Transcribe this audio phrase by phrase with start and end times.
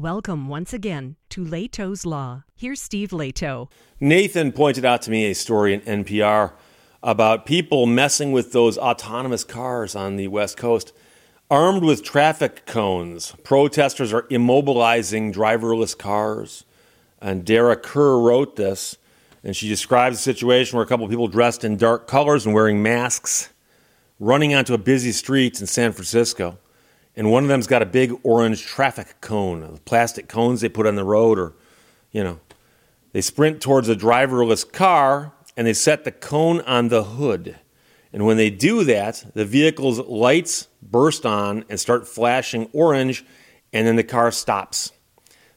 [0.00, 2.44] Welcome once again to Lehto's Law.
[2.56, 3.70] Here's Steve Lehto.
[4.00, 6.52] Nathan pointed out to me a story in NPR
[7.02, 10.94] about people messing with those autonomous cars on the West Coast.
[11.50, 16.64] Armed with traffic cones, protesters are immobilizing driverless cars.
[17.20, 18.96] And Dara Kerr wrote this,
[19.44, 22.54] and she describes a situation where a couple of people dressed in dark colors and
[22.54, 23.50] wearing masks
[24.18, 26.56] running onto a busy street in San Francisco
[27.20, 30.86] and one of them's got a big orange traffic cone, the plastic cones they put
[30.86, 31.52] on the road, or,
[32.12, 32.40] you know,
[33.12, 37.56] they sprint towards a driverless car and they set the cone on the hood.
[38.10, 43.22] And when they do that, the vehicle's lights burst on and start flashing orange,
[43.70, 44.90] and then the car stops.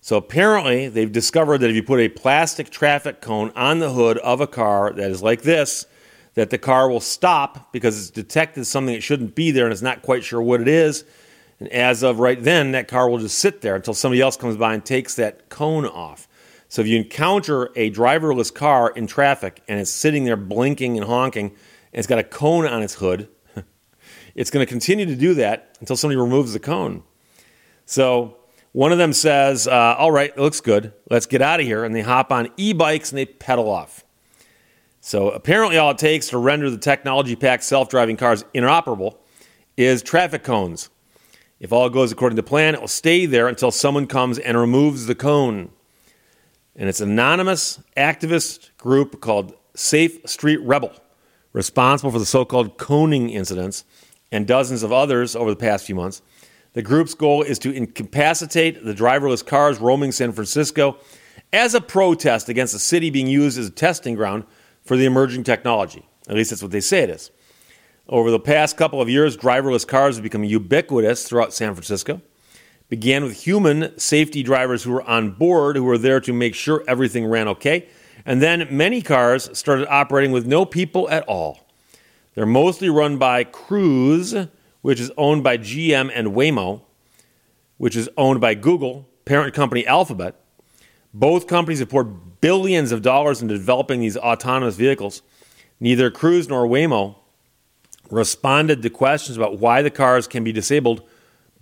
[0.00, 4.18] So apparently, they've discovered that if you put a plastic traffic cone on the hood
[4.18, 5.86] of a car that is like this,
[6.34, 9.80] that the car will stop because it's detected something that shouldn't be there and it's
[9.80, 11.04] not quite sure what it is
[11.62, 14.56] and as of right then, that car will just sit there until somebody else comes
[14.56, 16.26] by and takes that cone off.
[16.68, 21.06] So if you encounter a driverless car in traffic and it's sitting there blinking and
[21.06, 21.54] honking, and
[21.92, 23.28] it's got a cone on its hood,
[24.34, 27.04] it's going to continue to do that until somebody removes the cone.
[27.86, 28.38] So
[28.72, 30.92] one of them says, uh, All right, it looks good.
[31.10, 31.84] Let's get out of here.
[31.84, 34.04] And they hop on e bikes and they pedal off.
[35.00, 39.20] So apparently, all it takes to render the technology packed self driving cars inoperable
[39.76, 40.90] is traffic cones.
[41.62, 45.06] If all goes according to plan, it will stay there until someone comes and removes
[45.06, 45.70] the cone.
[46.74, 50.92] And it's an anonymous activist group called Safe Street Rebel,
[51.52, 53.84] responsible for the so called coning incidents
[54.32, 56.20] and dozens of others over the past few months.
[56.72, 60.98] The group's goal is to incapacitate the driverless cars roaming San Francisco
[61.52, 64.46] as a protest against the city being used as a testing ground
[64.82, 66.08] for the emerging technology.
[66.28, 67.30] At least that's what they say it is.
[68.12, 72.20] Over the past couple of years, driverless cars have become ubiquitous throughout San Francisco.
[72.90, 76.84] Began with human safety drivers who were on board, who were there to make sure
[76.86, 77.88] everything ran okay.
[78.26, 81.66] And then many cars started operating with no people at all.
[82.34, 84.34] They're mostly run by Cruise,
[84.82, 86.82] which is owned by GM and Waymo,
[87.78, 90.34] which is owned by Google, parent company Alphabet.
[91.14, 95.22] Both companies have poured billions of dollars into developing these autonomous vehicles.
[95.80, 97.16] Neither Cruise nor Waymo
[98.12, 101.02] responded to questions about why the cars can be disabled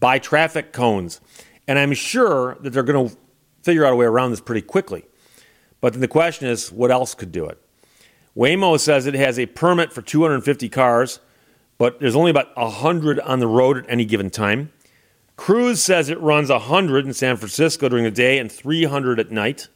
[0.00, 1.20] by traffic cones.
[1.68, 3.16] And I'm sure that they're going to
[3.62, 5.04] figure out a way around this pretty quickly.
[5.80, 7.62] But then the question is, what else could do it?
[8.36, 11.20] Waymo says it has a permit for 250 cars,
[11.78, 14.72] but there's only about 100 on the road at any given time.
[15.36, 19.68] Cruise says it runs 100 in San Francisco during the day and 300 at night.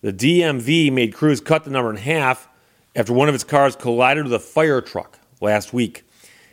[0.00, 2.48] The DMV made Cruise cut the number in half
[2.94, 6.04] after one of its cars collided with a fire truck last week.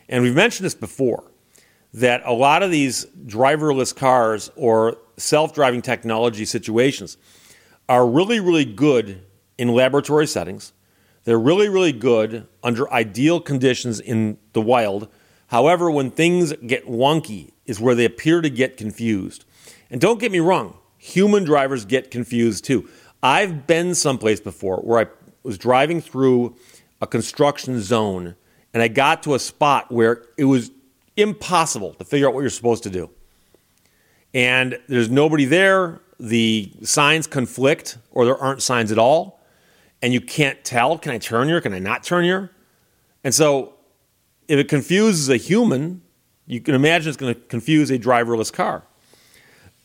[0.08, 1.24] And we've mentioned this before
[1.94, 7.16] that a lot of these driverless cars or self driving technology situations
[7.88, 9.22] are really, really good
[9.58, 10.72] in laboratory settings.
[11.24, 15.08] They're really, really good under ideal conditions in the wild.
[15.48, 19.44] However, when things get wonky, is where they appear to get confused.
[19.90, 22.88] And don't get me wrong, human drivers get confused too.
[23.22, 25.06] I've been someplace before where I
[25.44, 26.56] was driving through
[27.00, 28.34] a construction zone
[28.72, 30.70] and I got to a spot where it was
[31.16, 33.10] impossible to figure out what you're supposed to do.
[34.32, 36.00] And there's nobody there.
[36.18, 39.40] The signs conflict, or there aren't signs at all.
[40.02, 41.60] And you can't tell can I turn here?
[41.60, 42.50] Can I not turn here?
[43.24, 43.74] And so,
[44.48, 46.02] if it confuses a human,
[46.46, 48.84] you can imagine it's going to confuse a driverless car.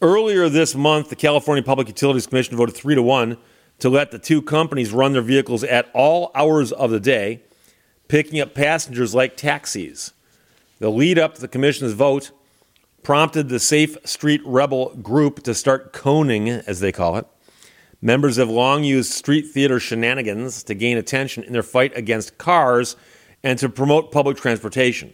[0.02, 3.38] Earlier this month, the California Public Utilities Commission voted three to one
[3.80, 7.42] to let the two companies run their vehicles at all hours of the day
[8.08, 10.14] picking up passengers like taxis.
[10.80, 12.32] The lead up to the commission's vote
[13.04, 17.28] prompted the Safe Street Rebel group to start coning, as they call it.
[18.02, 22.96] Members have long used street theater shenanigans to gain attention in their fight against cars
[23.44, 25.14] and to promote public transportation.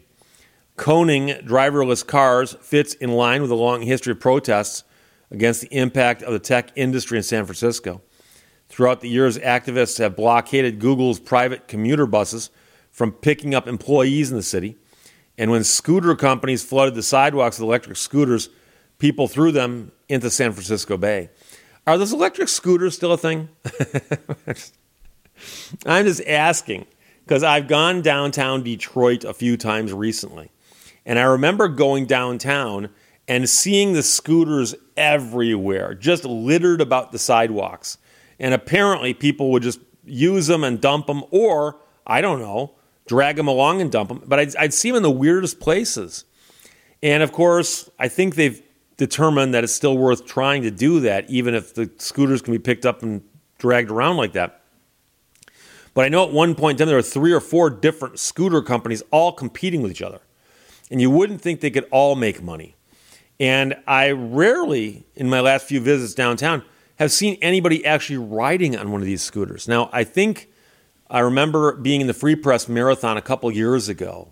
[0.77, 4.83] Coning driverless cars fits in line with a long history of protests
[5.29, 8.01] against the impact of the tech industry in San Francisco.
[8.67, 12.49] Throughout the years, activists have blockaded Google's private commuter buses
[12.91, 14.77] from picking up employees in the city.
[15.37, 18.49] And when scooter companies flooded the sidewalks with electric scooters,
[18.99, 21.29] people threw them into San Francisco Bay.
[21.87, 23.49] Are those electric scooters still a thing?
[25.85, 26.85] I'm just asking
[27.25, 30.51] because I've gone downtown Detroit a few times recently.
[31.05, 32.89] And I remember going downtown
[33.27, 37.97] and seeing the scooters everywhere, just littered about the sidewalks.
[38.39, 42.75] And apparently people would just use them and dump them, or, I don't know,
[43.07, 44.23] drag them along and dump them.
[44.25, 46.25] But I'd, I'd see them in the weirdest places.
[47.03, 48.61] And of course, I think they've
[48.97, 52.59] determined that it's still worth trying to do that, even if the scooters can be
[52.59, 53.23] picked up and
[53.57, 54.61] dragged around like that.
[55.93, 58.61] But I know at one point in time there were three or four different scooter
[58.61, 60.21] companies all competing with each other.
[60.89, 62.75] And you wouldn't think they could all make money.
[63.39, 66.63] And I rarely, in my last few visits downtown,
[66.97, 69.67] have seen anybody actually riding on one of these scooters.
[69.67, 70.50] Now, I think
[71.11, 74.29] I remember being in the Free Press Marathon a couple years ago.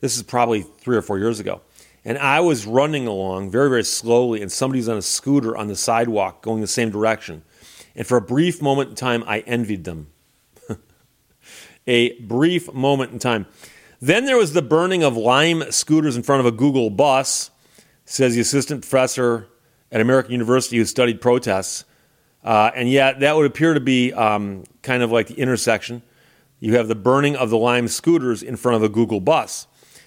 [0.00, 1.60] This is probably three or four years ago.
[2.02, 5.76] And I was running along very, very slowly, and somebody's on a scooter on the
[5.76, 7.42] sidewalk going the same direction.
[7.94, 10.06] And for a brief moment in time, I envied them.
[11.86, 13.44] a brief moment in time.
[14.00, 17.50] Then there was the burning of Lime scooters in front of a Google bus,
[18.06, 19.48] says the assistant professor
[19.92, 21.84] at American University who studied protests.
[22.42, 26.00] Uh, and yet, that would appear to be um, kind of like the intersection.
[26.64, 29.66] You have the burning of the Lime scooters in front of a Google bus.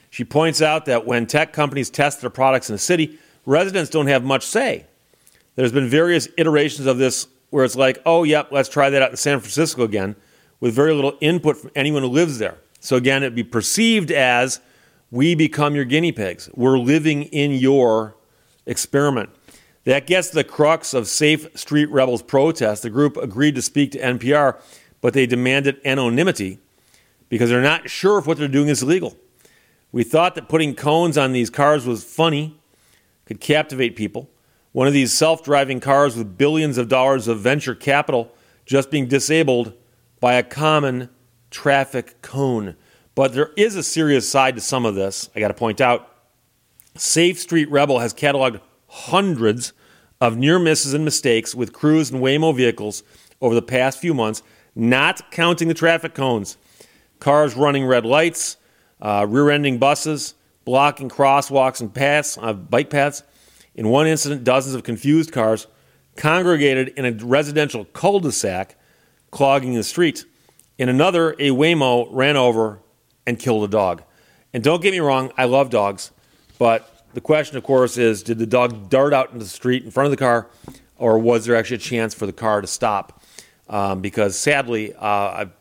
[0.10, 4.08] She points out that when tech companies test their products in a city, residents don't
[4.08, 4.88] have much say.
[5.54, 9.12] There's been various iterations of this where it's like, oh, yep, let's try that out
[9.12, 10.16] in San Francisco again,
[10.60, 12.58] with very little input from anyone who lives there.
[12.80, 14.60] So again, it'd be perceived as
[15.12, 16.50] we become your guinea pigs.
[16.56, 18.16] We're living in your
[18.66, 19.30] experiment.
[19.84, 22.82] That gets the crux of Safe Street Rebels protest.
[22.82, 24.60] The group agreed to speak to NPR,
[25.02, 26.60] but they demanded anonymity
[27.30, 29.16] because they're not sure if what they're doing is legal.
[29.92, 32.60] We thought that putting cones on these cars was funny,
[33.26, 34.30] could captivate people.
[34.72, 38.32] One of these self driving cars with billions of dollars of venture capital
[38.66, 39.74] just being disabled
[40.20, 41.10] by a common
[41.50, 42.76] traffic cone.
[43.16, 46.14] But there is a serious side to some of this, I got to point out.
[46.96, 49.74] Safe Street Rebel has cataloged hundreds
[50.20, 53.04] of near misses and mistakes with Cruise and Waymo vehicles
[53.42, 54.42] over the past few months,
[54.78, 56.58] not counting the traffic cones.
[57.20, 58.58] Cars running red lights,
[59.02, 60.36] uh, rear ending buses,
[60.66, 63.24] blocking crosswalks and paths, uh, bike paths.
[63.74, 65.68] In one incident, dozens of confused cars
[66.16, 68.76] congregated in a residential cul de sac,
[69.32, 70.26] clogging the street.
[70.78, 72.80] In another, a Waymo ran over
[73.26, 74.04] and killed a dog.
[74.54, 76.12] And don't get me wrong, I love dogs,
[76.58, 79.92] but the question, of course, is did the dog dart out into the street in
[79.92, 80.48] front of the car,
[80.98, 83.22] or was there actually a chance for the car to stop?
[83.70, 85.52] Um, because sadly, uh, I've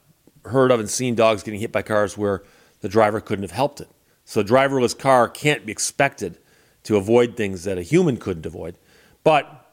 [0.45, 2.45] heard of and seen dogs getting hit by cars where
[2.81, 3.89] the driver couldn't have helped it.
[4.25, 6.39] So, a driverless car can't be expected
[6.85, 8.77] to avoid things that a human couldn't avoid.
[9.25, 9.67] But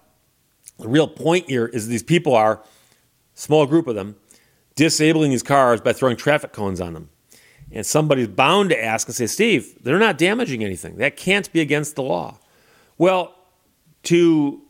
[0.79, 2.63] the real point here is these people are,
[3.35, 4.15] small group of them,
[4.75, 7.09] disabling these cars by throwing traffic cones on them.
[7.71, 10.97] And somebody's bound to ask and say, Steve, they're not damaging anything.
[10.97, 12.39] That can't be against the law.
[12.97, 13.35] Well,
[14.03, 14.61] to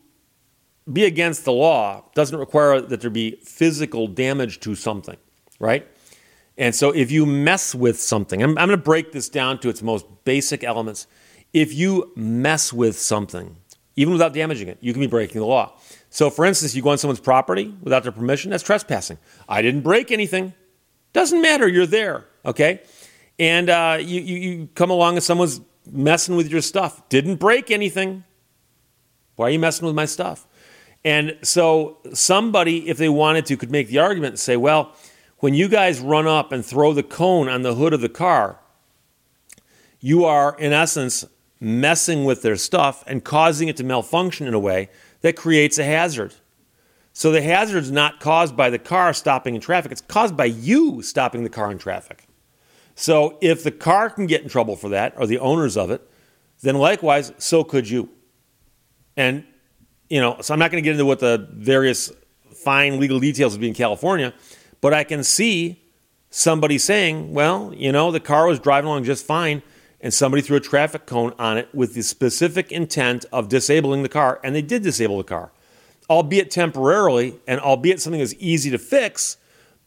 [0.92, 5.16] be against the law doesn't require that there be physical damage to something,
[5.58, 5.86] right?
[6.56, 9.68] And so if you mess with something, I'm, I'm going to break this down to
[9.68, 11.06] its most basic elements.
[11.52, 13.56] If you mess with something,
[13.96, 15.78] even without damaging it, you can be breaking the law.
[16.10, 19.18] So, for instance, you go on someone's property without their permission, that's trespassing.
[19.48, 20.54] I didn't break anything.
[21.12, 22.82] Doesn't matter, you're there, okay?
[23.38, 25.60] And uh, you, you, you come along and someone's
[25.90, 27.08] messing with your stuff.
[27.08, 28.24] Didn't break anything.
[29.36, 30.46] Why are you messing with my stuff?
[31.04, 34.92] And so somebody, if they wanted to, could make the argument and say, well,
[35.38, 38.58] when you guys run up and throw the cone on the hood of the car,
[40.00, 41.24] you are, in essence,
[41.60, 44.88] messing with their stuff and causing it to malfunction in a way
[45.20, 46.34] that creates a hazard.
[47.12, 50.46] So the hazard is not caused by the car stopping in traffic, it's caused by
[50.46, 52.26] you stopping the car in traffic.
[52.94, 56.02] So if the car can get in trouble for that, or the owners of it,
[56.62, 58.08] then likewise, so could you.
[59.16, 59.44] And,
[60.14, 62.12] you know, so I'm not going to get into what the various
[62.54, 64.32] fine legal details would be in California,
[64.80, 65.82] but I can see
[66.30, 69.62] somebody saying, well, you know, the car was driving along just fine,
[70.00, 74.08] and somebody threw a traffic cone on it with the specific intent of disabling the
[74.08, 75.50] car, and they did disable the car
[76.10, 79.36] albeit temporarily, and albeit something that's easy to fix,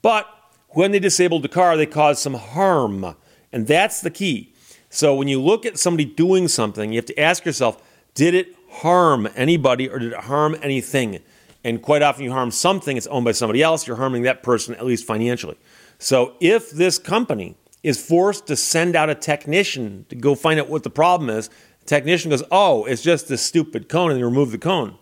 [0.02, 0.28] but
[0.70, 3.16] when they disabled the car, they caused some harm.
[3.52, 4.54] And that's the key.
[4.90, 7.82] So when you look at somebody doing something, you have to ask yourself,
[8.14, 11.20] did it harm anybody or did it harm anything?
[11.64, 14.76] And quite often you harm something, it's owned by somebody else, you're harming that person
[14.76, 15.58] at least financially.
[16.00, 20.70] So if this company is forced to send out a technician to go find out
[20.70, 24.24] what the problem is, the technician goes, oh, it's just this stupid cone, and they
[24.24, 24.98] remove the cone.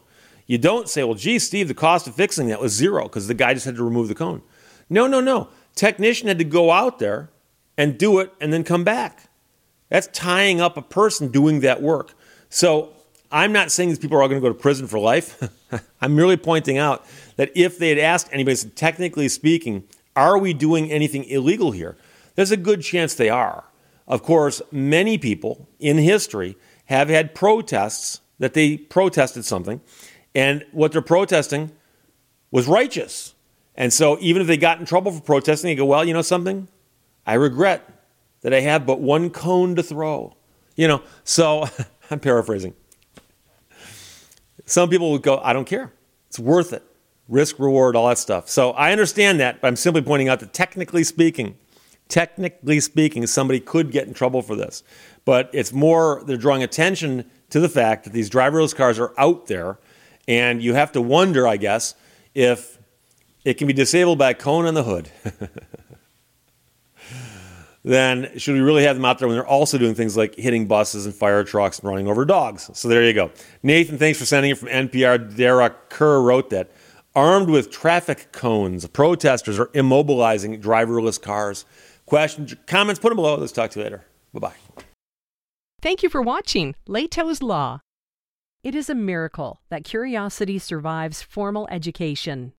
[0.48, 3.34] You don't say, well, gee, Steve, the cost of fixing that was zero because the
[3.34, 4.42] guy just had to remove the cone.
[4.90, 5.50] No, no, no.
[5.74, 7.30] Technician had to go out there
[7.78, 9.30] and do it and then come back.
[9.90, 12.14] That's tying up a person doing that work.
[12.50, 12.95] So
[13.36, 15.44] I'm not saying these people are all going to go to prison for life.
[16.02, 19.84] I'm merely pointing out that if they had asked anybody, technically speaking,
[20.16, 21.98] are we doing anything illegal here?
[22.36, 23.66] There's a good chance they are.
[24.08, 29.82] Of course, many people in history have had protests that they protested something,
[30.34, 31.74] and what they're protesting
[32.52, 33.34] was righteous.
[33.76, 36.22] And so even if they got in trouble for protesting, they go, well, you know
[36.22, 36.70] something?
[37.28, 37.84] I regret
[38.44, 40.38] that I have but one cone to throw.
[40.78, 41.66] You know, so
[42.10, 42.76] I'm paraphrasing.
[44.66, 45.94] Some people would go, I don't care.
[46.28, 46.84] It's worth it.
[47.28, 48.50] Risk, reward, all that stuff.
[48.50, 51.58] So I understand that, but I'm simply pointing out that technically speaking,
[52.08, 54.84] technically speaking, somebody could get in trouble for this.
[55.24, 59.48] But it's more, they're drawing attention to the fact that these driverless cars are out
[59.48, 59.80] there,
[60.28, 61.96] and you have to wonder, I guess,
[62.34, 62.80] if
[63.44, 65.10] it can be disabled by a cone on the hood.
[67.86, 70.66] then should we really have them out there when they're also doing things like hitting
[70.66, 72.72] buses and fire trucks and running over dogs?
[72.74, 73.30] So there you go.
[73.62, 75.36] Nathan, thanks for sending it from NPR.
[75.36, 76.72] Dara Kerr wrote that.
[77.16, 81.64] Armed with traffic cones, protesters are immobilizing driverless cars.
[82.08, 83.38] Questions, comments, put them below.
[83.38, 84.04] Let's talk to you later.
[84.34, 84.84] Bye bye.
[85.82, 87.82] Thank you for watching Lehto's Law.
[88.64, 92.54] It is a miracle that curiosity survives formal education.